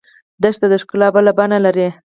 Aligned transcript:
دښته 0.41 0.67
د 0.71 0.73
ښکلا 0.81 1.07
بله 1.15 1.31
بڼه 1.37 1.57
لري. 1.65 1.87